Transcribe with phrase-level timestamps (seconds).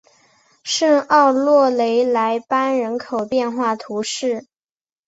[0.63, 4.47] 圣奥诺雷莱班人口变化图示